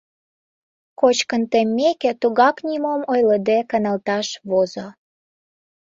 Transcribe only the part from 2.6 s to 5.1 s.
нимом ойлыде, каналташ возо.